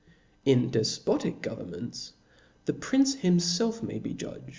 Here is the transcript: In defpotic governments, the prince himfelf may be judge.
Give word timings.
In 0.45 0.71
defpotic 0.71 1.43
governments, 1.43 2.13
the 2.65 2.73
prince 2.73 3.17
himfelf 3.17 3.83
may 3.83 3.99
be 3.99 4.15
judge. 4.15 4.49